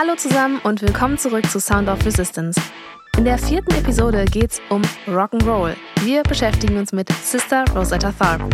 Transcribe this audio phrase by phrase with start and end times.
[0.00, 2.60] Hallo zusammen und willkommen zurück zu Sound of Resistance.
[3.16, 5.74] In der vierten Episode geht's um Rock'n'Roll.
[6.04, 8.48] Wir beschäftigen uns mit Sister Rosetta Tharpe.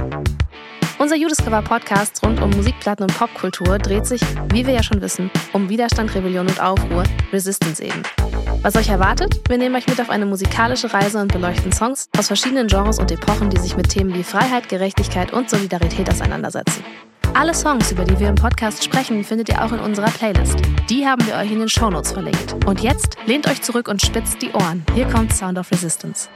[0.98, 4.22] Unser Judiscover Podcast rund um Musikplatten und Popkultur dreht sich,
[4.54, 8.02] wie wir ja schon wissen, um Widerstand, Rebellion und Aufruhr, Resistance eben.
[8.62, 9.38] Was euch erwartet?
[9.46, 13.12] Wir nehmen euch mit auf eine musikalische Reise und beleuchten Songs aus verschiedenen Genres und
[13.12, 16.82] Epochen, die sich mit Themen wie Freiheit, Gerechtigkeit und Solidarität auseinandersetzen.
[17.36, 20.56] Alle Songs, über die wir im Podcast sprechen, findet ihr auch in unserer Playlist.
[20.88, 22.64] Die haben wir euch in den Shownotes verlinkt.
[22.64, 24.86] Und jetzt lehnt euch zurück und spitzt die Ohren.
[24.94, 26.28] Hier kommt Sound of Resistance.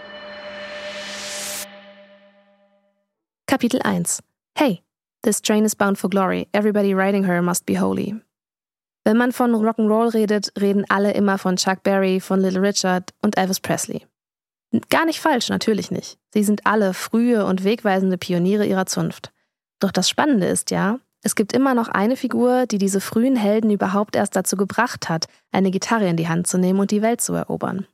[3.47, 4.20] Kapitel 1
[4.56, 4.83] Hey,
[5.22, 6.48] this train is bound for glory.
[6.53, 8.17] Everybody riding her must be holy.
[9.05, 13.39] Wenn man von Rock'n'Roll redet, reden alle immer von Chuck Berry, von Little Richard und
[13.39, 14.05] Elvis Presley.
[14.91, 16.19] Gar nicht falsch, natürlich nicht.
[16.34, 19.33] Sie sind alle frühe und wegweisende Pioniere ihrer Zunft.
[19.81, 23.71] Doch das Spannende ist ja, es gibt immer noch eine Figur, die diese frühen Helden
[23.71, 27.21] überhaupt erst dazu gebracht hat, eine Gitarre in die Hand zu nehmen und die Welt
[27.21, 27.87] zu erobern.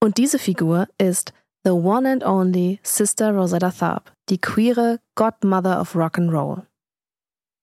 [0.00, 1.32] Und diese Figur ist
[1.64, 6.62] The One and Only Sister Rosetta Tharpe, die queere Godmother of Rock'n'Roll.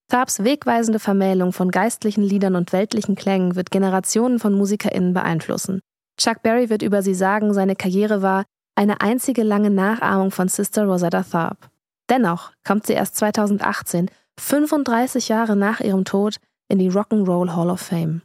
[0.10, 5.82] Tharps wegweisende Vermählung von geistlichen Liedern und weltlichen Klängen wird Generationen von MusikerInnen beeinflussen.
[6.18, 10.86] Chuck Berry wird über sie sagen, seine Karriere war eine einzige lange Nachahmung von Sister
[10.86, 11.68] Rosetta Tharpe.
[12.10, 17.82] Dennoch kommt sie erst 2018, 35 Jahre nach ihrem Tod, in die Rock'n'Roll Hall of
[17.82, 18.22] Fame.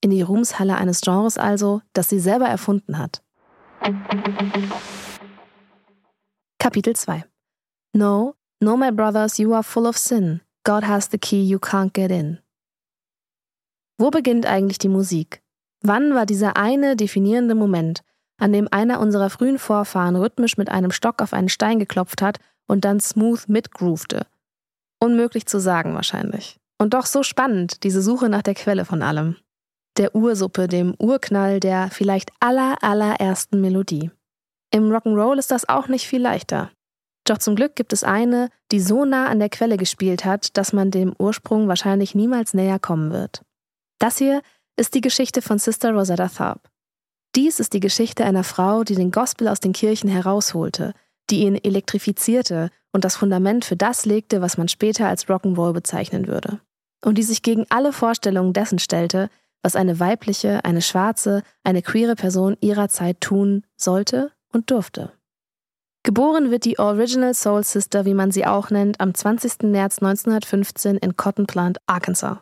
[0.00, 3.22] In die Ruhmshalle eines Genres also, das sie selber erfunden hat.
[6.58, 7.24] Kapitel 2
[7.94, 10.40] No, no, my brothers, you are full of sin.
[10.64, 12.38] God has the key, you can't get in.
[13.98, 15.42] Wo beginnt eigentlich die Musik?
[15.80, 18.02] Wann war dieser eine definierende Moment,
[18.38, 22.38] an dem einer unserer frühen Vorfahren rhythmisch mit einem Stock auf einen Stein geklopft hat
[22.66, 24.26] und dann smooth mitgroovte?
[24.98, 26.58] Unmöglich zu sagen wahrscheinlich.
[26.78, 29.36] Und doch so spannend, diese Suche nach der Quelle von allem.
[29.96, 34.10] Der Ursuppe, dem Urknall der vielleicht aller, allerersten Melodie.
[34.70, 36.70] Im Rock'n'Roll ist das auch nicht viel leichter.
[37.24, 40.72] Doch zum Glück gibt es eine, die so nah an der Quelle gespielt hat, dass
[40.72, 43.42] man dem Ursprung wahrscheinlich niemals näher kommen wird.
[43.98, 44.42] Das hier
[44.76, 46.68] ist die Geschichte von Sister Rosetta Tharpe.
[47.34, 50.92] Dies ist die Geschichte einer Frau, die den Gospel aus den Kirchen herausholte,
[51.30, 56.26] die ihn elektrifizierte und das Fundament für das legte, was man später als Rock'n'Roll bezeichnen
[56.26, 56.60] würde.
[57.04, 59.28] Und die sich gegen alle Vorstellungen dessen stellte,
[59.62, 65.12] was eine weibliche, eine schwarze, eine queere Person ihrer Zeit tun sollte und durfte.
[66.04, 69.62] Geboren wird die Original Soul Sister, wie man sie auch nennt, am 20.
[69.64, 72.38] März 1915 in Cotton Plant, Arkansas.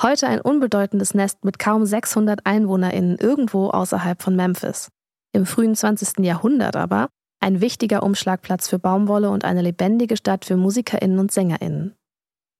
[0.00, 4.88] Heute ein unbedeutendes Nest mit kaum 600 EinwohnerInnen irgendwo außerhalb von Memphis.
[5.32, 6.24] Im frühen 20.
[6.24, 11.94] Jahrhundert aber ein wichtiger Umschlagplatz für Baumwolle und eine lebendige Stadt für MusikerInnen und SängerInnen.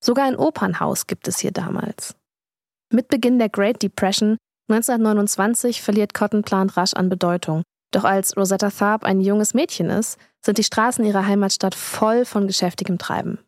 [0.02, 2.16] Sogar ein Opernhaus gibt es hier damals.
[2.92, 4.38] Mit Beginn der Great Depression
[4.68, 10.18] 1929 verliert Cotton Plant rasch an Bedeutung doch als Rosetta Tharpe ein junges Mädchen ist,
[10.44, 13.38] sind die Straßen ihrer Heimatstadt voll von geschäftigem Treiben.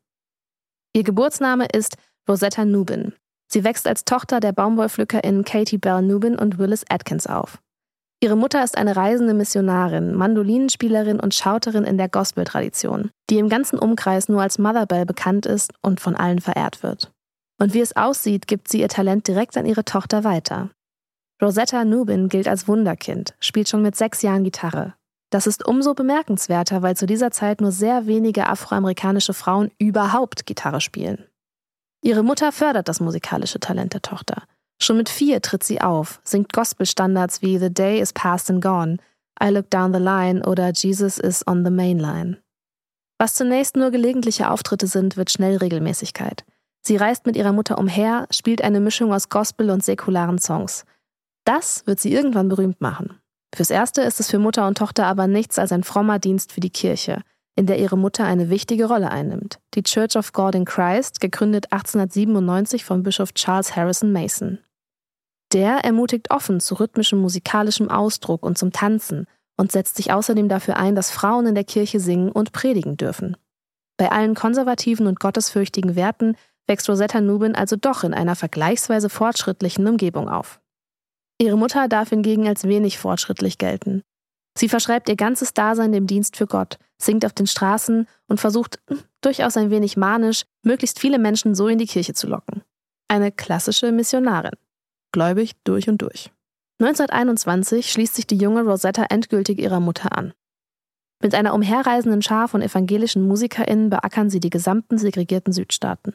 [0.95, 1.97] Ihr Geburtsname ist
[2.29, 3.15] Rosetta Nubin.
[3.47, 7.59] Sie wächst als Tochter der BaumwollpflückerInnen Katie Bell Nubin und Willis Atkins auf.
[8.23, 13.81] Ihre Mutter ist eine reisende Missionarin, Mandolinenspielerin und Schauterin in der Gospel-Tradition, die im ganzen
[13.81, 17.11] Umkreis nur als Mother Bell bekannt ist und von allen verehrt wird.
[17.59, 20.71] Und wie es aussieht, gibt sie ihr Talent direkt an ihre Tochter weiter.
[21.43, 24.95] Rosetta Nubin gilt als Wunderkind, spielt schon mit sechs Jahren Gitarre.
[25.31, 30.81] Das ist umso bemerkenswerter, weil zu dieser Zeit nur sehr wenige afroamerikanische Frauen überhaupt Gitarre
[30.81, 31.25] spielen.
[32.05, 34.45] Ihre Mutter fördert das musikalische Talent der Tochter.
[34.83, 38.97] Schon mit vier tritt sie auf, singt Gospelstandards wie The Day is Past and Gone,
[39.41, 42.39] I Look Down the Line oder Jesus is on the Main Line.
[43.17, 46.45] Was zunächst nur gelegentliche Auftritte sind, wird schnell Regelmäßigkeit.
[46.81, 50.85] Sie reist mit ihrer Mutter umher, spielt eine Mischung aus Gospel und säkularen Songs.
[51.45, 53.21] Das wird sie irgendwann berühmt machen.
[53.55, 56.61] Fürs Erste ist es für Mutter und Tochter aber nichts als ein frommer Dienst für
[56.61, 57.23] die Kirche,
[57.55, 59.61] in der ihre Mutter eine wichtige Rolle einnimmt.
[59.75, 64.59] Die Church of God in Christ, gegründet 1897 von Bischof Charles Harrison Mason.
[65.53, 69.27] Der ermutigt offen zu rhythmischem musikalischem Ausdruck und zum Tanzen
[69.59, 73.37] und setzt sich außerdem dafür ein, dass Frauen in der Kirche singen und predigen dürfen.
[73.99, 79.87] Bei allen konservativen und gottesfürchtigen Werten wächst Rosetta Nubin also doch in einer vergleichsweise fortschrittlichen
[79.87, 80.61] Umgebung auf.
[81.39, 84.03] Ihre Mutter darf hingegen als wenig fortschrittlich gelten.
[84.57, 88.79] Sie verschreibt ihr ganzes Dasein dem Dienst für Gott, singt auf den Straßen und versucht,
[88.89, 92.63] hm, durchaus ein wenig manisch, möglichst viele Menschen so in die Kirche zu locken.
[93.09, 94.53] Eine klassische Missionarin.
[95.13, 96.31] Gläubig durch und durch.
[96.81, 100.33] 1921 schließt sich die junge Rosetta endgültig ihrer Mutter an.
[101.23, 106.15] Mit einer umherreisenden Schar von evangelischen MusikerInnen beackern sie die gesamten segregierten Südstaaten.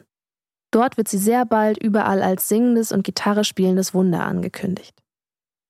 [0.70, 4.94] Dort wird sie sehr bald überall als singendes und Gitarre spielendes Wunder angekündigt.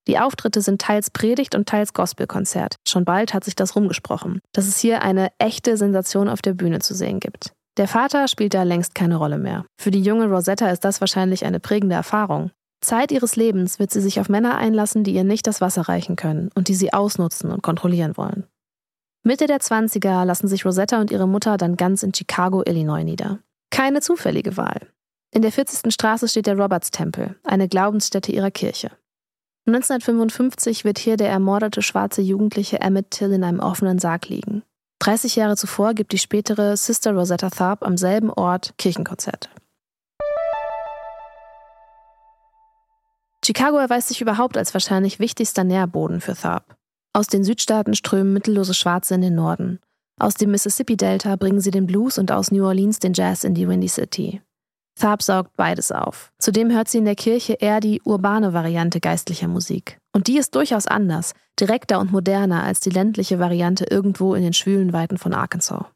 [0.08, 2.76] Die Auftritte sind teils Predigt und teils Gospelkonzert.
[2.88, 6.80] Schon bald hat sich das rumgesprochen, dass es hier eine echte Sensation auf der Bühne
[6.80, 7.52] zu sehen gibt.
[7.76, 9.66] Der Vater spielt da längst keine Rolle mehr.
[9.80, 12.50] Für die junge Rosetta ist das wahrscheinlich eine prägende Erfahrung.
[12.80, 16.16] Zeit ihres Lebens wird sie sich auf Männer einlassen, die ihr nicht das Wasser reichen
[16.16, 18.46] können und die sie ausnutzen und kontrollieren wollen.
[19.24, 23.40] Mitte der 20er lassen sich Rosetta und ihre Mutter dann ganz in Chicago, Illinois nieder.
[23.70, 24.88] Keine zufällige Wahl.
[25.30, 25.92] In der 40.
[25.92, 28.90] Straße steht der Roberts-Tempel, eine Glaubensstätte ihrer Kirche.
[29.66, 34.62] 1955 wird hier der ermordete schwarze Jugendliche Emmett Till in einem offenen Sarg liegen.
[35.00, 39.50] 30 Jahre zuvor gibt die spätere Sister Rosetta Tharpe am selben Ort Kirchenkonzerte.
[43.48, 46.76] Chicago erweist sich überhaupt als wahrscheinlich wichtigster Nährboden für Tharpe.
[47.14, 49.78] Aus den Südstaaten strömen mittellose Schwarze in den Norden.
[50.20, 53.66] Aus dem Mississippi-Delta bringen sie den Blues und aus New Orleans den Jazz in die
[53.66, 54.42] Windy City.
[55.00, 56.30] Tharp saugt beides auf.
[56.38, 59.96] Zudem hört sie in der Kirche eher die urbane Variante geistlicher Musik.
[60.12, 64.52] Und die ist durchaus anders, direkter und moderner als die ländliche Variante irgendwo in den
[64.52, 65.86] schwülen Weiten von Arkansas.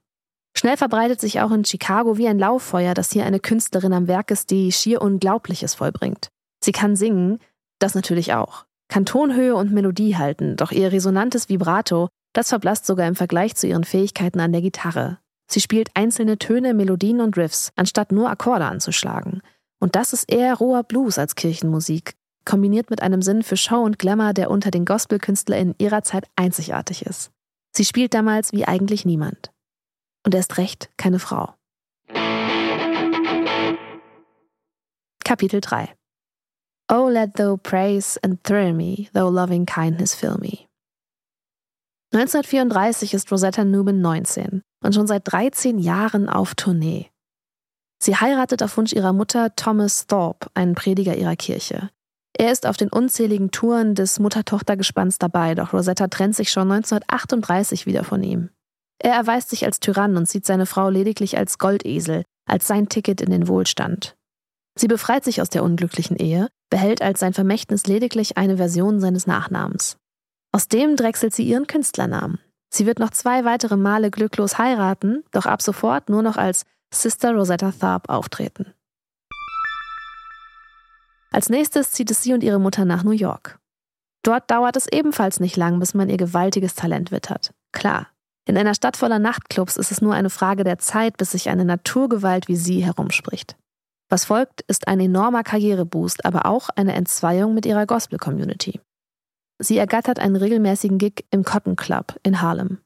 [0.56, 4.30] Schnell verbreitet sich auch in Chicago wie ein Lauffeuer, dass hier eine Künstlerin am Werk
[4.30, 6.31] ist, die schier Unglaubliches vollbringt.
[6.64, 7.38] Sie kann singen,
[7.78, 8.64] das natürlich auch.
[8.88, 13.66] Kann Tonhöhe und Melodie halten, doch ihr resonantes Vibrato, das verblasst sogar im Vergleich zu
[13.66, 15.18] ihren Fähigkeiten an der Gitarre.
[15.50, 19.42] Sie spielt einzelne Töne, Melodien und Riffs, anstatt nur Akkorde anzuschlagen.
[19.80, 22.14] Und das ist eher roher Blues als Kirchenmusik,
[22.44, 27.04] kombiniert mit einem Sinn für Show und Glamour, der unter den GospelkünstlerInnen ihrer Zeit einzigartig
[27.04, 27.30] ist.
[27.74, 29.50] Sie spielt damals wie eigentlich niemand.
[30.24, 31.54] Und erst recht keine Frau.
[35.24, 35.94] Kapitel 3
[36.94, 40.68] Oh, let thou praise and thrill me, though loving kindness fill me.
[42.12, 47.08] 1934 ist Rosetta Newman 19 und schon seit 13 Jahren auf Tournee.
[47.98, 51.88] Sie heiratet auf Wunsch ihrer Mutter Thomas Thorpe, einen Prediger ihrer Kirche.
[52.36, 57.86] Er ist auf den unzähligen Touren des Mutter-Tochter-Gespanns dabei, doch Rosetta trennt sich schon 1938
[57.86, 58.50] wieder von ihm.
[58.98, 63.22] Er erweist sich als Tyrann und sieht seine Frau lediglich als Goldesel, als sein Ticket
[63.22, 64.14] in den Wohlstand.
[64.78, 69.26] Sie befreit sich aus der unglücklichen Ehe, behält als sein Vermächtnis lediglich eine Version seines
[69.26, 69.98] Nachnamens.
[70.52, 72.38] Aus dem drechselt sie ihren Künstlernamen.
[72.70, 77.34] Sie wird noch zwei weitere Male glücklos heiraten, doch ab sofort nur noch als Sister
[77.34, 78.72] Rosetta Tharpe auftreten.
[81.30, 83.58] Als nächstes zieht es sie und ihre Mutter nach New York.
[84.22, 87.52] Dort dauert es ebenfalls nicht lang, bis man ihr gewaltiges Talent wittert.
[87.72, 88.06] Klar,
[88.46, 91.66] in einer Stadt voller Nachtclubs ist es nur eine Frage der Zeit, bis sich eine
[91.66, 93.56] Naturgewalt wie sie herumspricht.
[94.12, 98.78] Was folgt, ist ein enormer Karriereboost, aber auch eine Entzweiung mit ihrer Gospel-Community.
[99.58, 102.82] Sie ergattert einen regelmäßigen Gig im Cotton Club in Harlem.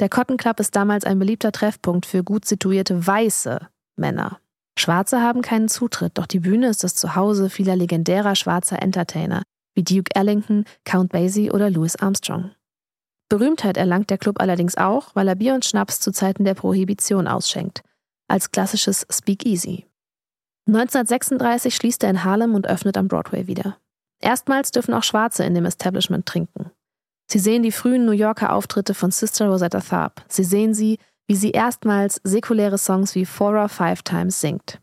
[0.00, 4.40] Der Cotton Club ist damals ein beliebter Treffpunkt für gut situierte weiße Männer.
[4.76, 9.44] Schwarze haben keinen Zutritt, doch die Bühne ist das Zuhause vieler legendärer schwarzer Entertainer
[9.76, 12.50] wie Duke Ellington, Count Basie oder Louis Armstrong.
[13.28, 17.28] Berühmtheit erlangt der Club allerdings auch, weil er Bier und Schnaps zu Zeiten der Prohibition
[17.28, 17.84] ausschenkt,
[18.26, 19.86] als klassisches Speakeasy.
[20.66, 23.76] 1936 schließt er in Harlem und öffnet am Broadway wieder.
[24.20, 26.70] Erstmals dürfen auch Schwarze in dem Establishment trinken.
[27.30, 30.22] Sie sehen die frühen New Yorker Auftritte von Sister Rosetta Tharpe.
[30.28, 34.80] Sie sehen sie, wie sie erstmals säkuläre Songs wie Four or Five Times singt.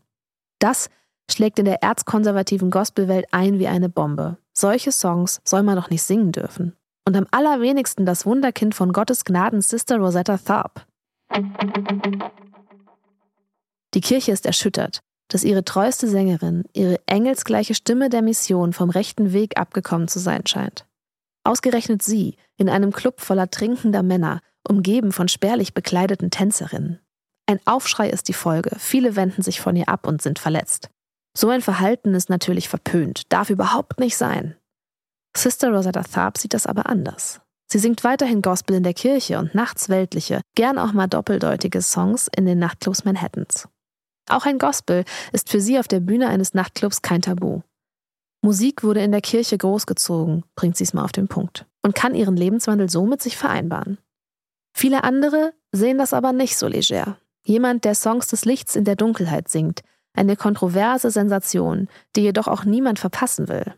[0.60, 0.88] Das
[1.30, 4.36] schlägt in der erzkonservativen Gospelwelt ein wie eine Bombe.
[4.52, 6.76] Solche Songs soll man doch nicht singen dürfen.
[7.04, 10.82] Und am allerwenigsten das Wunderkind von Gottes Gnaden Sister Rosetta Tharpe.
[13.94, 19.32] Die Kirche ist erschüttert dass ihre treueste Sängerin, ihre engelsgleiche Stimme der Mission vom rechten
[19.32, 20.86] Weg abgekommen zu sein scheint.
[21.44, 27.00] Ausgerechnet sie, in einem Club voller trinkender Männer, umgeben von spärlich bekleideten Tänzerinnen.
[27.46, 30.90] Ein Aufschrei ist die Folge, viele wenden sich von ihr ab und sind verletzt.
[31.36, 34.56] So ein Verhalten ist natürlich verpönt, darf überhaupt nicht sein.
[35.36, 37.40] Sister Rosetta Tharpe sieht das aber anders.
[37.70, 42.28] Sie singt weiterhin Gospel in der Kirche und nachts weltliche, gern auch mal doppeldeutige Songs
[42.36, 43.66] in den Nachtclubs Manhattans.
[44.28, 47.62] Auch ein Gospel ist für sie auf der Bühne eines Nachtclubs kein Tabu.
[48.42, 51.66] Musik wurde in der Kirche großgezogen, bringt sie es mal auf den Punkt.
[51.82, 53.98] und kann ihren Lebenswandel so mit sich vereinbaren.
[54.72, 57.18] Viele andere sehen das aber nicht so leger.
[57.44, 59.82] Jemand, der Songs des Lichts in der Dunkelheit singt,
[60.14, 63.74] eine kontroverse Sensation, die jedoch auch niemand verpassen will.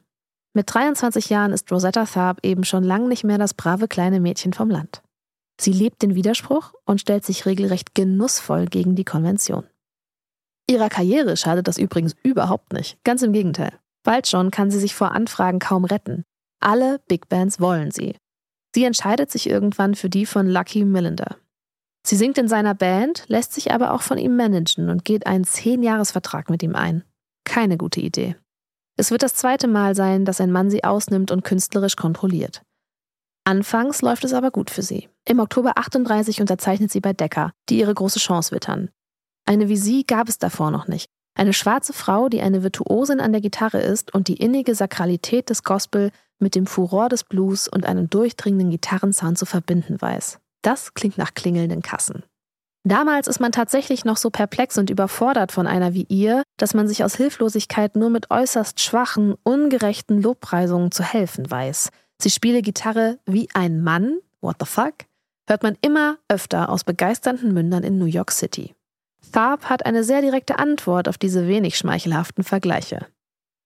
[0.53, 4.53] Mit 23 Jahren ist Rosetta Tharpe eben schon lang nicht mehr das brave kleine Mädchen
[4.53, 5.03] vom Land.
[5.61, 9.65] Sie lebt den Widerspruch und stellt sich regelrecht genussvoll gegen die Konvention.
[10.69, 13.79] Ihrer Karriere schadet das übrigens überhaupt nicht, ganz im Gegenteil.
[14.03, 16.25] Bald schon kann sie sich vor Anfragen kaum retten.
[16.61, 18.17] Alle Big Bands wollen sie.
[18.75, 21.37] Sie entscheidet sich irgendwann für die von Lucky Millinder.
[22.07, 25.45] Sie singt in seiner Band, lässt sich aber auch von ihm managen und geht einen
[25.45, 27.05] Zehn-Jahres-Vertrag mit ihm ein.
[27.45, 28.37] Keine gute Idee.
[28.97, 32.63] Es wird das zweite Mal sein, dass ein Mann sie ausnimmt und künstlerisch kontrolliert.
[33.45, 35.09] Anfangs läuft es aber gut für sie.
[35.27, 38.91] Im Oktober 38 unterzeichnet sie bei Decca, die ihre große Chance wittern.
[39.47, 41.09] Eine wie sie gab es davor noch nicht.
[41.37, 45.65] Eine schwarze Frau, die eine Virtuosin an der Gitarre ist und die innige Sakralität des
[45.65, 50.39] Gospel mit dem Furor des Blues und einem durchdringenden Gitarrensound zu verbinden weiß.
[50.63, 52.23] Das klingt nach klingelnden Kassen.
[52.87, 56.87] Damals ist man tatsächlich noch so perplex und überfordert von einer wie ihr, dass man
[56.87, 61.89] sich aus Hilflosigkeit nur mit äußerst schwachen, ungerechten Lobpreisungen zu helfen weiß.
[62.21, 64.95] Sie spiele Gitarre wie ein Mann, what the fuck,
[65.49, 68.75] hört man immer öfter aus begeisternden Mündern in New York City.
[69.35, 73.09] Tharp hat eine sehr direkte Antwort auf diese wenig schmeichelhaften Vergleiche.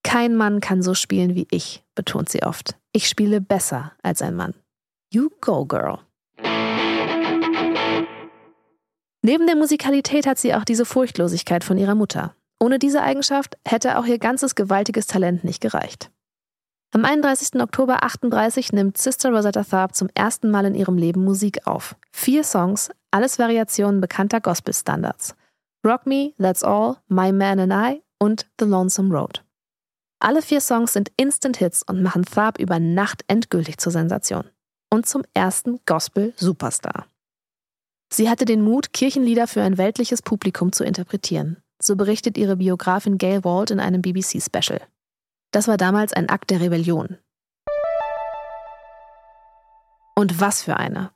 [0.01, 2.75] Kein Mann kann so spielen wie ich, betont sie oft.
[2.91, 4.55] Ich spiele besser als ein Mann.
[5.13, 5.99] You go, girl.
[9.21, 12.33] Neben der Musikalität hat sie auch diese Furchtlosigkeit von ihrer Mutter.
[12.59, 16.09] Ohne diese Eigenschaft hätte auch ihr ganzes gewaltiges Talent nicht gereicht.
[16.95, 17.61] Am 31.
[17.61, 21.95] Oktober 38 nimmt Sister Rosetta Tharpe zum ersten Mal in ihrem Leben Musik auf.
[22.11, 25.35] Vier Songs, alles Variationen bekannter Gospel-Standards.
[25.85, 29.45] Rock Me, That's All, My Man and I und The Lonesome Road.
[30.19, 34.43] Alle vier Songs sind Instant-Hits und machen Tharp über Nacht endgültig zur Sensation.
[34.91, 37.05] Und zum ersten Gospel-Superstar.
[38.11, 41.63] Sie hatte den Mut, Kirchenlieder für ein weltliches Publikum zu interpretieren.
[41.81, 44.81] So berichtet ihre Biografin Gail Wald in einem BBC-Special.
[45.51, 47.17] Das war damals ein Akt der Rebellion.
[50.15, 51.11] Und was für eine.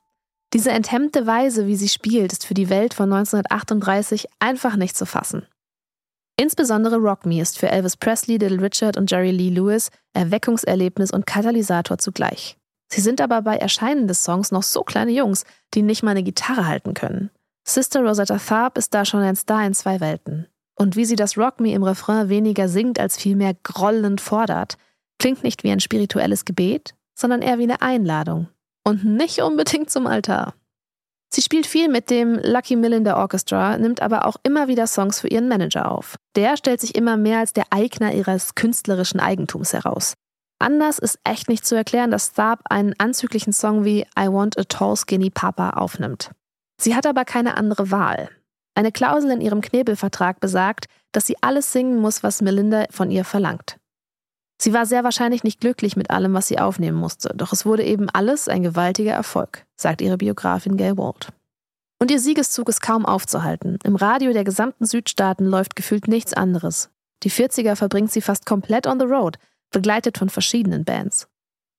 [0.53, 5.07] Diese enthemmte Weise, wie sie spielt, ist für die Welt von 1938 einfach nicht zu
[5.07, 5.48] fassen.
[6.39, 11.25] Insbesondere Rock Me ist für Elvis Presley, Little Richard und Jerry Lee Lewis Erweckungserlebnis und
[11.25, 12.57] Katalysator zugleich.
[12.91, 16.24] Sie sind aber bei Erscheinen des Songs noch so kleine Jungs, die nicht mal eine
[16.24, 17.31] Gitarre halten können.
[17.67, 20.48] Sister Rosetta Tharpe ist da schon ein Star in zwei Welten.
[20.75, 24.77] Und wie sie das Rock Me im Refrain weniger singt als vielmehr grollend fordert,
[25.17, 28.48] klingt nicht wie ein spirituelles Gebet, sondern eher wie eine Einladung.
[28.84, 30.54] Und nicht unbedingt zum Altar.
[31.34, 35.28] Sie spielt viel mit dem Lucky Millinder Orchestra, nimmt aber auch immer wieder Songs für
[35.28, 36.16] ihren Manager auf.
[36.36, 40.13] Der stellt sich immer mehr als der Eigner ihres künstlerischen Eigentums heraus.
[40.60, 44.63] Anders ist echt nicht zu erklären, dass Tharp einen anzüglichen Song wie I Want a
[44.63, 46.32] Tall Skinny Papa aufnimmt.
[46.80, 48.30] Sie hat aber keine andere Wahl.
[48.75, 53.25] Eine Klausel in ihrem Knebelvertrag besagt, dass sie alles singen muss, was Melinda von ihr
[53.25, 53.78] verlangt.
[54.63, 57.84] Sie war sehr wahrscheinlich nicht glücklich mit allem, was sie aufnehmen musste, doch es wurde
[57.84, 61.34] eben alles ein gewaltiger Erfolg, sagt ihre Biografin Gail Wald.
[62.00, 63.77] Und ihr Siegeszug ist kaum aufzuhalten.
[63.84, 66.89] Im Radio der gesamten Südstaaten läuft gefühlt nichts anderes.
[67.24, 69.38] Die 40er verbringt sie fast komplett on the road,
[69.70, 71.27] begleitet von verschiedenen Bands.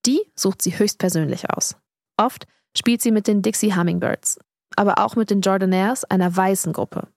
[0.05, 1.77] Die sucht sie höchstpersönlich aus.
[2.19, 4.39] Oft spielt sie mit den Dixie Hummingbirds,
[4.77, 7.09] aber auch mit den Jordanaires, einer weißen Gruppe.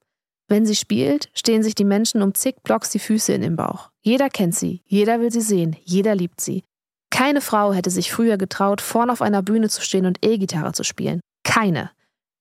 [0.48, 3.90] Wenn sie spielt, stehen sich die Menschen um zig Blocks die Füße in den Bauch.
[4.08, 6.64] Jeder kennt sie, jeder will sie sehen, jeder liebt sie.
[7.10, 10.86] Keine Frau hätte sich früher getraut, vorn auf einer Bühne zu stehen und E-Gitarre zu
[10.86, 11.20] spielen.
[11.44, 11.92] Keine.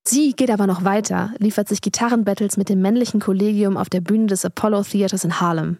[0.06, 4.26] Sie geht aber noch weiter, liefert sich Gitarrenbattles mit dem männlichen Kollegium auf der Bühne
[4.26, 5.78] des Apollo Theaters in Harlem.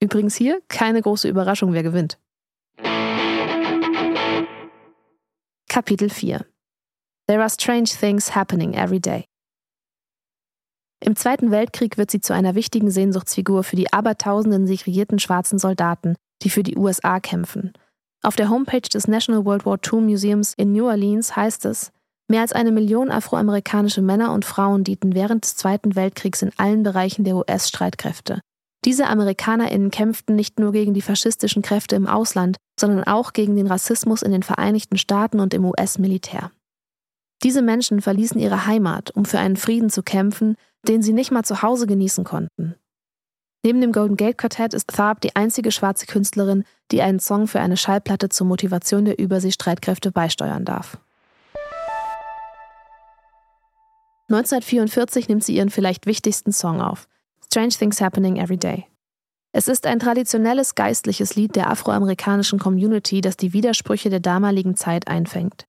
[0.00, 2.18] Übrigens hier keine große Überraschung, wer gewinnt.
[5.68, 6.46] Kapitel 4
[7.26, 9.26] There are strange things happening every day.
[11.00, 16.16] Im Zweiten Weltkrieg wird sie zu einer wichtigen Sehnsuchtsfigur für die abertausenden segregierten schwarzen Soldaten,
[16.42, 17.72] die für die USA kämpfen.
[18.22, 21.92] Auf der Homepage des National World War II Museums in New Orleans heißt es,
[22.28, 26.82] mehr als eine Million afroamerikanische Männer und Frauen dienten während des Zweiten Weltkriegs in allen
[26.82, 28.40] Bereichen der US-Streitkräfte.
[28.84, 33.66] Diese AmerikanerInnen kämpften nicht nur gegen die faschistischen Kräfte im Ausland, sondern auch gegen den
[33.66, 36.50] Rassismus in den Vereinigten Staaten und im US-Militär.
[37.42, 40.56] Diese Menschen verließen ihre Heimat, um für einen Frieden zu kämpfen,
[40.88, 42.74] den sie nicht mal zu Hause genießen konnten.
[43.62, 47.60] Neben dem Golden Gate Quartett ist Tharp die einzige schwarze Künstlerin, die einen Song für
[47.60, 50.98] eine Schallplatte zur Motivation der Überseestreitkräfte beisteuern darf.
[54.28, 57.08] 1944 nimmt sie ihren vielleicht wichtigsten Song auf,
[57.44, 58.86] Strange Things Happening Every Day.
[59.52, 65.08] Es ist ein traditionelles geistliches Lied der afroamerikanischen Community, das die Widersprüche der damaligen Zeit
[65.08, 65.66] einfängt.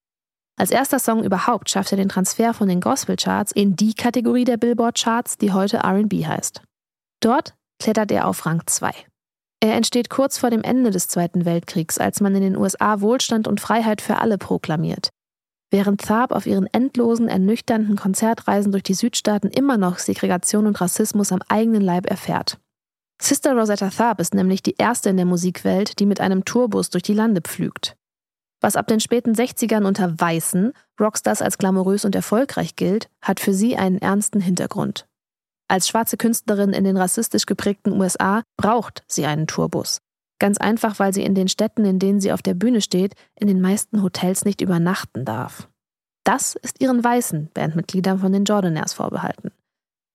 [0.58, 4.56] Als erster Song überhaupt schafft er den Transfer von den Gospel-Charts in die Kategorie der
[4.56, 6.62] Billboard-Charts, die heute RB heißt.
[7.20, 8.90] Dort klettert er auf Rang 2.
[9.60, 13.46] Er entsteht kurz vor dem Ende des Zweiten Weltkriegs, als man in den USA Wohlstand
[13.46, 15.10] und Freiheit für alle proklamiert.
[15.70, 21.30] Während Tharp auf ihren endlosen, ernüchternden Konzertreisen durch die Südstaaten immer noch Segregation und Rassismus
[21.30, 22.58] am eigenen Leib erfährt.
[23.20, 27.02] Sister Rosetta Tharp ist nämlich die erste in der Musikwelt, die mit einem Tourbus durch
[27.02, 27.96] die Lande pflügt.
[28.60, 33.54] Was ab den späten 60ern unter weißen Rockstars als glamourös und erfolgreich gilt, hat für
[33.54, 35.06] sie einen ernsten Hintergrund.
[35.68, 40.00] Als schwarze Künstlerin in den rassistisch geprägten USA braucht sie einen Tourbus.
[40.40, 43.48] Ganz einfach, weil sie in den Städten, in denen sie auf der Bühne steht, in
[43.48, 45.68] den meisten Hotels nicht übernachten darf.
[46.24, 49.50] Das ist ihren weißen Bandmitgliedern von den Jordanaires vorbehalten.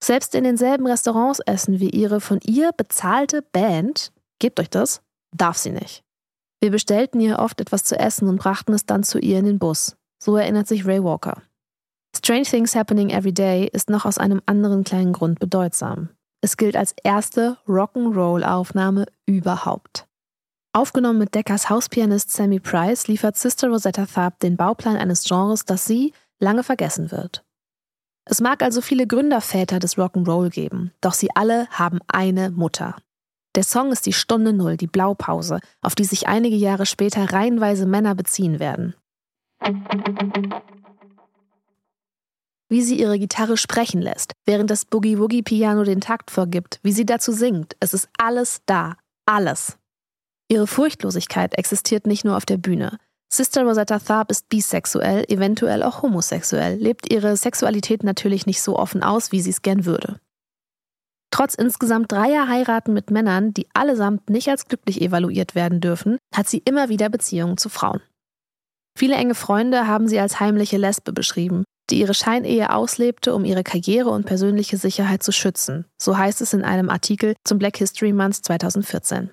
[0.03, 5.01] Selbst in denselben Restaurants essen wie ihre von ihr bezahlte Band, gebt euch das,
[5.35, 6.02] darf sie nicht.
[6.63, 9.60] Wir bestellten ihr oft etwas zu essen und brachten es dann zu ihr in den
[9.60, 9.98] Bus.
[10.17, 11.41] So erinnert sich Ray Walker.
[12.15, 16.08] Strange Things Happening Every Day ist noch aus einem anderen kleinen Grund bedeutsam.
[16.39, 20.08] Es gilt als erste Rock'n'Roll-Aufnahme überhaupt.
[20.72, 25.84] Aufgenommen mit Deckers Hauspianist Sammy Price liefert Sister Rosetta Tharpe den Bauplan eines Genres, das
[25.84, 27.43] sie lange vergessen wird.
[28.24, 32.96] Es mag also viele Gründerväter des Rock'n'Roll geben, doch sie alle haben eine Mutter.
[33.55, 37.86] Der Song ist die Stunde Null, die Blaupause, auf die sich einige Jahre später reihenweise
[37.86, 38.95] Männer beziehen werden.
[42.69, 47.31] Wie sie ihre Gitarre sprechen lässt, während das Boogie-Woogie-Piano den Takt vorgibt, wie sie dazu
[47.31, 48.95] singt, es ist alles da,
[49.27, 49.77] alles.
[50.48, 52.98] Ihre Furchtlosigkeit existiert nicht nur auf der Bühne.
[53.31, 59.03] Sister Rosetta Tharpe ist bisexuell, eventuell auch homosexuell, lebt ihre Sexualität natürlich nicht so offen
[59.03, 60.19] aus, wie sie es gern würde.
[61.34, 66.48] Trotz insgesamt dreier Heiraten mit Männern, die allesamt nicht als glücklich evaluiert werden dürfen, hat
[66.48, 68.02] sie immer wieder Beziehungen zu Frauen.
[68.96, 73.63] Viele enge Freunde haben sie als heimliche Lesbe beschrieben, die ihre Scheinehe auslebte, um ihre
[73.63, 75.86] Karriere und persönliche Sicherheit zu schützen.
[76.00, 79.32] So heißt es in einem Artikel zum Black History Month 2014.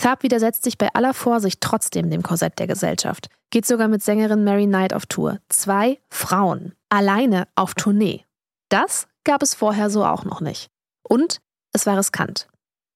[0.00, 4.44] Tharp widersetzt sich bei aller Vorsicht trotzdem dem Korsett der Gesellschaft, geht sogar mit Sängerin
[4.44, 5.40] Mary Knight auf Tour.
[5.48, 8.24] Zwei Frauen, alleine auf Tournee.
[8.68, 10.68] Das gab es vorher so auch noch nicht.
[11.08, 11.38] Und
[11.72, 12.48] es war riskant.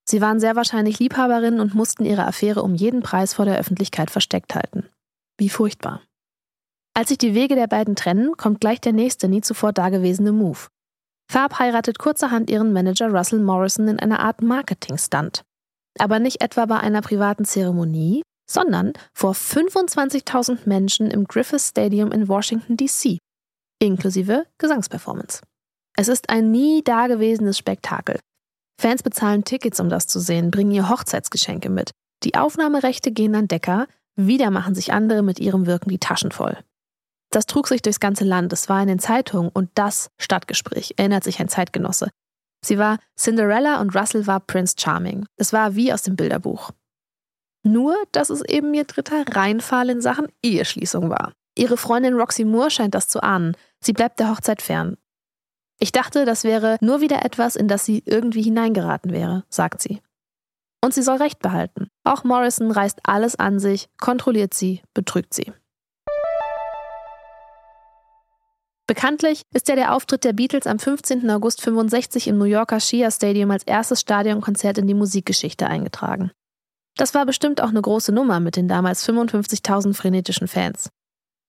[0.09, 4.11] Sie waren sehr wahrscheinlich Liebhaberinnen und mussten ihre Affäre um jeden Preis vor der Öffentlichkeit
[4.11, 4.89] versteckt halten.
[5.39, 6.03] Wie furchtbar.
[6.95, 10.69] Als sich die Wege der beiden trennen, kommt gleich der nächste nie zuvor dagewesene Move.
[11.33, 15.43] Tharp heiratet kurzerhand ihren Manager Russell Morrison in einer Art Marketing-Stunt
[15.99, 22.29] aber nicht etwa bei einer privaten Zeremonie, sondern vor 25.000 Menschen im Griffith Stadium in
[22.29, 23.19] Washington, D.C.,
[23.81, 25.41] inklusive Gesangsperformance.
[25.97, 28.19] Es ist ein nie dagewesenes Spektakel.
[28.81, 31.93] Fans bezahlen Tickets, um das zu sehen, bringen ihr Hochzeitsgeschenke mit.
[32.25, 36.59] Die Aufnahmerechte gehen an Decker, wieder machen sich andere mit ihrem Wirken die Taschen voll.
[37.31, 41.25] Das trug sich durchs ganze Land, es war in den Zeitungen und das Stadtgespräch, erinnert
[41.25, 42.11] sich ein Zeitgenosse.
[42.65, 45.27] Sie war Cinderella und Russell war Prince Charming.
[45.37, 46.71] Es war wie aus dem Bilderbuch.
[47.65, 51.33] Nur, dass es eben ihr dritter Reinfall in Sachen Eheschließung war.
[51.57, 53.57] Ihre Freundin Roxy Moore scheint das zu ahnen.
[53.81, 54.97] Sie bleibt der Hochzeit fern.
[55.83, 60.01] Ich dachte, das wäre nur wieder etwas, in das sie irgendwie hineingeraten wäre, sagt sie.
[60.81, 61.89] Und sie soll Recht behalten.
[62.05, 65.53] Auch Morrison reißt alles an sich, kontrolliert sie, betrügt sie.
[68.87, 71.29] Bekanntlich ist ja der Auftritt der Beatles am 15.
[71.29, 76.31] August 65 im New Yorker Shia Stadium als erstes Stadionkonzert in die Musikgeschichte eingetragen.
[76.97, 80.91] Das war bestimmt auch eine große Nummer mit den damals 55.000 frenetischen Fans.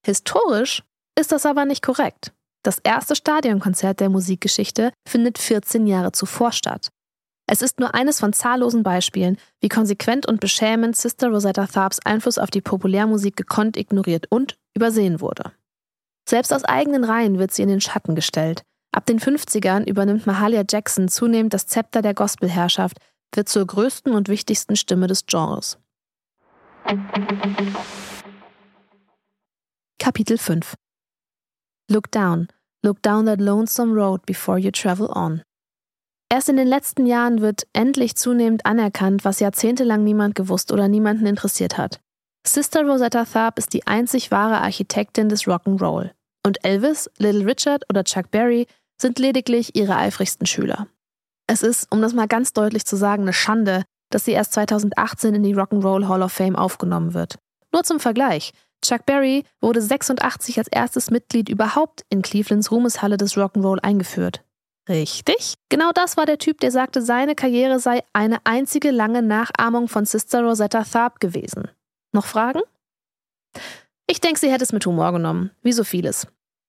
[0.04, 0.82] Historisch
[1.16, 2.34] ist das aber nicht korrekt.
[2.64, 6.90] Das erste Stadionkonzert der Musikgeschichte findet 14 Jahre zuvor statt.
[7.46, 12.38] Es ist nur eines von zahllosen Beispielen, wie konsequent und beschämend Sister Rosetta Tharps Einfluss
[12.38, 15.52] auf die Populärmusik gekonnt ignoriert und übersehen wurde.
[16.28, 18.64] Selbst aus eigenen Reihen wird sie in den Schatten gestellt.
[18.94, 22.98] Ab den 50ern übernimmt Mahalia Jackson zunehmend das Zepter der Gospelherrschaft,
[23.36, 25.80] wird zur größten und wichtigsten Stimme des Genres.
[30.00, 30.76] Kapitel 5
[31.94, 32.48] Look down,
[32.84, 35.44] look down that lonesome road before you travel on.
[36.28, 41.28] Erst in den letzten Jahren wird endlich zunehmend anerkannt, was jahrzehntelang niemand gewusst oder niemanden
[41.28, 42.00] interessiert hat.
[42.48, 46.10] Sister Rosetta Tharpe ist die einzig wahre Architektin des Rock'n'Roll.
[46.44, 48.66] Und Elvis, Little Richard oder Chuck Berry
[49.00, 50.88] sind lediglich ihre eifrigsten Schüler.
[51.46, 55.36] Es ist, um das mal ganz deutlich zu sagen, eine Schande, dass sie erst 2018
[55.36, 57.38] in die Rock'n'Roll Hall of Fame aufgenommen wird.
[57.72, 58.52] Nur zum Vergleich.
[58.84, 64.44] Chuck Berry wurde 86 als erstes Mitglied überhaupt in Clevelands Ruhmeshalle des Rock'n'Roll eingeführt.
[64.88, 65.56] Richtig.
[65.70, 70.06] Genau das war der Typ, der sagte, seine Karriere sei eine einzige lange Nachahmung von
[70.06, 71.70] Sister Rosetta Tharpe gewesen.
[72.12, 72.62] Noch Fragen?
[74.08, 76.28] Ich denke, sie hätte es mit Humor genommen, wie so vieles.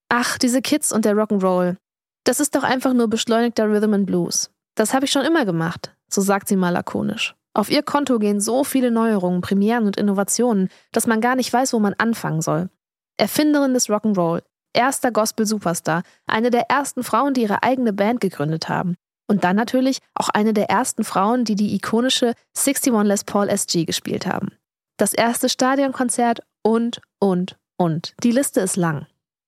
[0.09, 1.77] Ach, diese Kids und der Rock'n'Roll.
[2.25, 4.51] Das ist doch einfach nur beschleunigter Rhythm and Blues.
[4.77, 7.35] Das habe ich schon immer gemacht, so sagt sie mal lakonisch.
[7.55, 11.73] Auf ihr Konto gehen so viele Neuerungen, Premieren und Innovationen, dass man gar nicht weiß,
[11.73, 12.69] wo man anfangen soll.
[13.17, 18.97] Erfinderin des Rock'n'Roll, erster Gospel-Superstar, eine der ersten Frauen, die ihre eigene Band gegründet haben.
[19.29, 23.85] Und dann natürlich auch eine der ersten Frauen, die die ikonische 61 Les Paul SG
[23.85, 24.49] gespielt haben.
[24.99, 28.15] Das erste Stadionkonzert und, und, und.
[28.23, 29.07] Die Liste ist lang.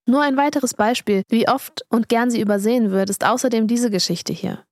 [0.08, 4.32] Nur ein weiteres Beispiel, wie oft und gern sie übersehen wird, ist außerdem diese Geschichte
[4.32, 4.64] hier.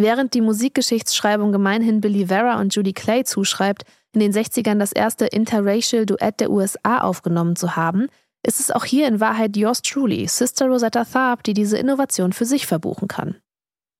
[0.00, 3.82] Während die Musikgeschichtsschreibung gemeinhin Billy Vera und Judy Clay zuschreibt,
[4.12, 8.06] in den 60ern das erste interracial Duett der USA aufgenommen zu haben,
[8.46, 12.44] ist es auch hier in Wahrheit yours truly, Sister Rosetta Tharpe, die diese Innovation für
[12.44, 13.36] sich verbuchen kann.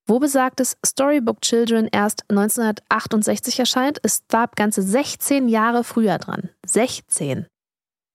[0.07, 6.49] Wo besagtes Storybook Children erst 1968 erscheint, ist Tharpe ganze 16 Jahre früher dran.
[6.65, 7.45] 16.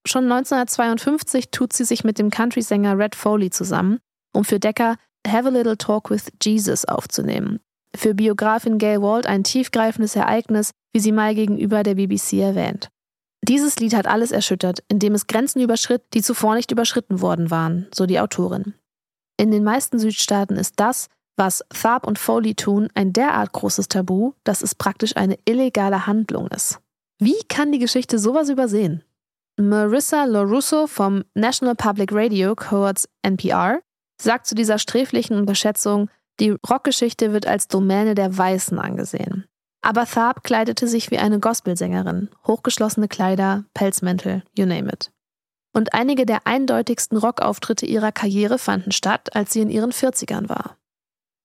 [0.05, 3.99] Schon 1952 tut sie sich mit dem Country-Sänger Red Foley zusammen,
[4.33, 7.59] um für Decker Have a Little Talk with Jesus aufzunehmen,
[7.97, 12.89] für Biografin Gail Wald ein tiefgreifendes Ereignis, wie sie mal gegenüber der BBC erwähnt.
[13.43, 17.87] Dieses Lied hat alles erschüttert, indem es Grenzen überschritt, die zuvor nicht überschritten worden waren,
[17.93, 18.73] so die Autorin.
[19.37, 24.33] In den meisten Südstaaten ist das, was Tharp und Foley tun, ein derart großes Tabu,
[24.43, 26.79] dass es praktisch eine illegale Handlung ist.
[27.19, 29.03] Wie kann die Geschichte sowas übersehen?
[29.57, 33.79] Marissa LoRusso vom National Public Radio, Cohorts NPR,
[34.21, 39.45] sagt zu dieser sträflichen Unterschätzung, die Rockgeschichte wird als Domäne der Weißen angesehen.
[39.81, 45.11] Aber Tharp kleidete sich wie eine Gospelsängerin, hochgeschlossene Kleider, Pelzmäntel, you name it.
[45.73, 50.77] Und einige der eindeutigsten Rockauftritte ihrer Karriere fanden statt, als sie in ihren 40ern war.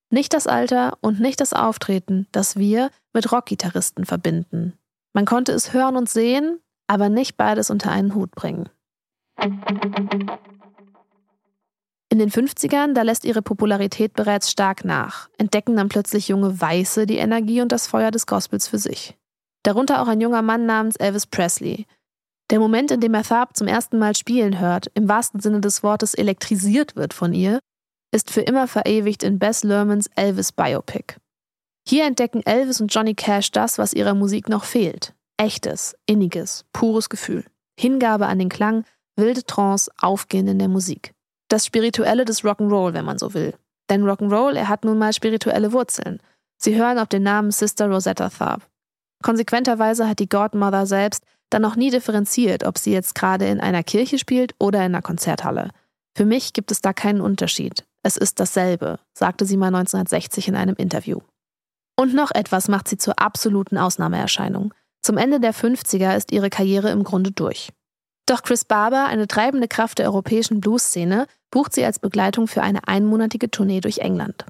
[0.09, 4.79] Nicht das Alter und nicht das Auftreten, das wir mit Rockgitarristen verbinden.
[5.12, 8.68] Man konnte es hören und sehen, aber nicht beides unter einen Hut bringen.
[12.12, 17.06] In den 50ern, da lässt ihre Popularität bereits stark nach, entdecken dann plötzlich junge Weiße
[17.06, 19.16] die Energie und das Feuer des Gospels für sich.
[19.62, 21.86] Darunter auch ein junger Mann namens Elvis Presley.
[22.50, 25.84] Der Moment, in dem er Tharp zum ersten Mal spielen hört, im wahrsten Sinne des
[25.84, 27.60] Wortes elektrisiert wird von ihr,
[28.12, 31.14] ist für immer verewigt in Bess Lermans Elvis Biopic.
[31.86, 35.14] Hier entdecken Elvis und Johnny Cash das, was ihrer Musik noch fehlt.
[35.36, 37.44] Echtes, inniges, pures Gefühl.
[37.78, 41.14] Hingabe an den Klang, wilde Trance, Aufgehen in der Musik
[41.50, 43.54] das Spirituelle des Rock'n'Roll, wenn man so will.
[43.90, 46.20] Denn Rock'n'Roll, er hat nun mal spirituelle Wurzeln.
[46.56, 48.64] Sie hören auf den Namen Sister Rosetta Tharpe.
[49.22, 53.82] Konsequenterweise hat die Godmother selbst dann noch nie differenziert, ob sie jetzt gerade in einer
[53.82, 55.70] Kirche spielt oder in einer Konzerthalle.
[56.16, 57.84] Für mich gibt es da keinen Unterschied.
[58.02, 61.20] Es ist dasselbe, sagte sie mal 1960 in einem Interview.
[61.96, 64.72] Und noch etwas macht sie zur absoluten Ausnahmeerscheinung.
[65.02, 67.72] Zum Ende der 50er ist ihre Karriere im Grunde durch.
[68.26, 72.86] Doch Chris Barber, eine treibende Kraft der europäischen Blues-Szene, bucht sie als Begleitung für eine
[72.88, 74.44] einmonatige Tournee durch England.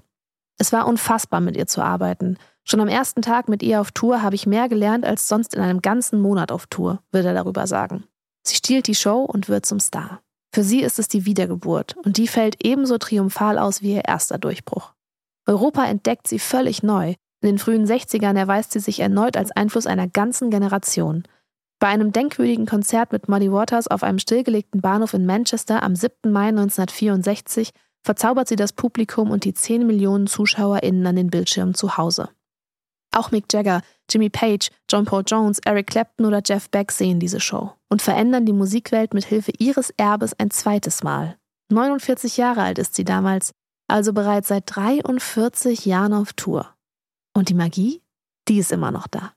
[0.58, 2.36] Es war unfassbar, mit ihr zu arbeiten.
[2.64, 5.62] Schon am ersten Tag mit ihr auf Tour habe ich mehr gelernt als sonst in
[5.62, 8.04] einem ganzen Monat auf Tour, wird er darüber sagen.
[8.46, 10.20] Sie stiehlt die Show und wird zum Star.
[10.52, 14.38] Für sie ist es die Wiedergeburt und die fällt ebenso triumphal aus wie ihr erster
[14.38, 14.92] Durchbruch.
[15.46, 17.14] Europa entdeckt sie völlig neu.
[17.42, 21.24] In den frühen 60ern erweist sie sich erneut als Einfluss einer ganzen Generation.
[21.80, 26.30] Bei einem denkwürdigen Konzert mit Muddy Waters auf einem stillgelegten Bahnhof in Manchester am 7.
[26.30, 27.70] Mai 1964
[28.02, 32.28] verzaubert sie das Publikum und die 10 Millionen ZuschauerInnen an den Bildschirmen zu Hause.
[33.12, 37.40] Auch Mick Jagger, Jimmy Page, John Paul Jones, Eric Clapton oder Jeff Beck sehen diese
[37.40, 41.38] Show und verändern die Musikwelt mit Hilfe ihres Erbes ein zweites Mal.
[41.70, 43.52] 49 Jahre alt ist sie damals,
[43.88, 46.74] also bereits seit 43 Jahren auf Tour.
[47.34, 48.02] Und die Magie,
[48.48, 49.32] die ist immer noch da.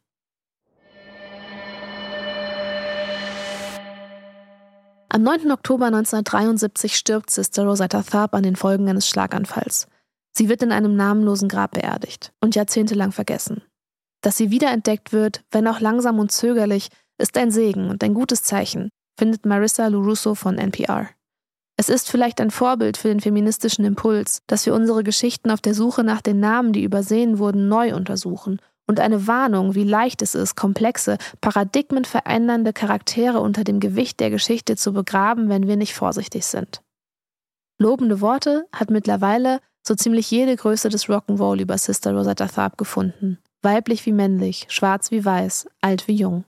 [5.15, 5.51] Am 9.
[5.51, 9.85] Oktober 1973 stirbt Sister Rosetta Tharpe an den Folgen eines Schlaganfalls.
[10.35, 13.61] Sie wird in einem namenlosen Grab beerdigt und jahrzehntelang vergessen.
[14.21, 18.41] Dass sie wiederentdeckt wird, wenn auch langsam und zögerlich, ist ein Segen und ein gutes
[18.41, 21.07] Zeichen, findet Marissa LuRusso von NPR.
[21.77, 25.75] Es ist vielleicht ein Vorbild für den feministischen Impuls, dass wir unsere Geschichten auf der
[25.75, 30.35] Suche nach den Namen, die übersehen wurden, neu untersuchen und eine Warnung, wie leicht es
[30.35, 36.45] ist, komplexe, paradigmenverändernde Charaktere unter dem Gewicht der Geschichte zu begraben, wenn wir nicht vorsichtig
[36.45, 36.81] sind.
[37.79, 43.39] Lobende Worte hat mittlerweile so ziemlich jede Größe des Rock'n'Roll über Sister Rosetta Tharpe gefunden.
[43.61, 46.45] Weiblich wie männlich, schwarz wie weiß, alt wie jung.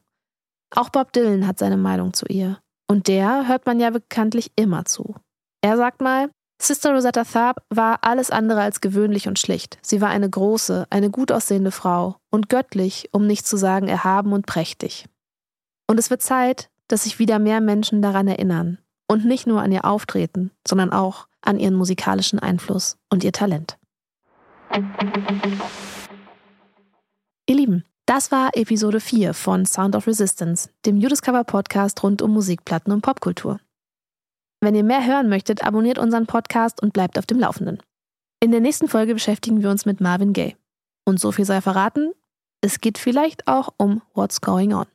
[0.75, 2.59] Auch Bob Dylan hat seine Meinung zu ihr.
[2.87, 5.15] Und der hört man ja bekanntlich immer zu.
[5.61, 9.77] Er sagt mal, Sister Rosetta Tharpe war alles andere als gewöhnlich und schlicht.
[9.81, 14.33] Sie war eine große, eine gut aussehende Frau und göttlich, um nicht zu sagen erhaben
[14.33, 15.05] und prächtig.
[15.87, 19.71] Und es wird Zeit, dass sich wieder mehr Menschen daran erinnern und nicht nur an
[19.71, 23.77] ihr Auftreten, sondern auch an ihren musikalischen Einfluss und ihr Talent.
[27.47, 32.31] Ihr Lieben, das war Episode 4 von Sound of Resistance, dem Judiscover Podcast rund um
[32.31, 33.59] Musikplatten und Popkultur.
[34.65, 37.83] Wenn ihr mehr hören möchtet, abonniert unseren Podcast und bleibt auf dem Laufenden.
[38.39, 40.55] In der nächsten Folge beschäftigen wir uns mit Marvin Gaye.
[41.03, 42.13] Und so viel sei verraten,
[42.61, 44.87] es geht vielleicht auch um What's Going On.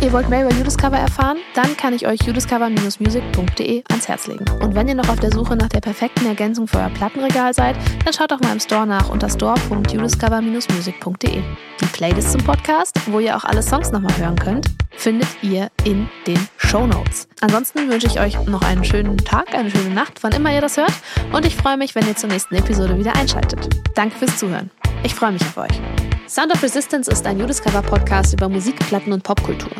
[0.00, 1.38] Ihr wollt mehr über Judiscover erfahren?
[1.54, 4.44] Dann kann ich euch judiscover-music.de ans Herz legen.
[4.62, 7.74] Und wenn ihr noch auf der Suche nach der perfekten Ergänzung für euer Plattenregal seid,
[8.04, 11.42] dann schaut doch mal im Store nach unter store.judiscover-music.de.
[11.80, 16.08] Die Playlist zum Podcast, wo ihr auch alle Songs nochmal hören könnt, findet ihr in
[16.28, 17.26] den Show Notes.
[17.40, 20.76] Ansonsten wünsche ich euch noch einen schönen Tag, eine schöne Nacht, wann immer ihr das
[20.76, 20.92] hört.
[21.32, 23.68] Und ich freue mich, wenn ihr zur nächsten Episode wieder einschaltet.
[23.96, 24.70] Danke fürs Zuhören.
[25.02, 25.80] Ich freue mich auf euch.
[26.28, 29.72] Sound of Resistance ist ein Judiscover-Podcast über Musik, Platten und Popkultur.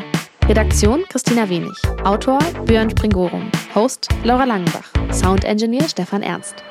[0.46, 1.76] Redaktion Christina Wenig.
[2.04, 3.52] Autor Björn Springorum.
[3.74, 4.90] Host Laura Langenbach.
[5.12, 6.64] Sound Engineer Stefan Ernst.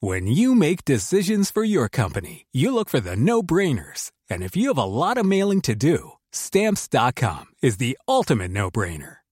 [0.00, 4.10] When you make decisions for your company, you look for the no-brainers.
[4.28, 9.18] And if you have a lot of mailing to do, stamps.com is the ultimate no-brainer.